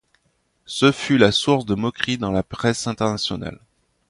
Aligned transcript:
Ce 0.65 0.91
fut 0.91 1.19
la 1.19 1.31
source 1.31 1.63
de 1.67 1.75
moqueries 1.75 2.17
dans 2.17 2.31
la 2.31 2.41
presse 2.41 2.87
internationale. 2.87 3.59